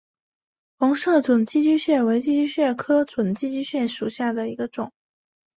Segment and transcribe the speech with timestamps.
[0.79, 4.91] 红色准寄居蟹为寄居蟹科准寄居蟹属下的一个种。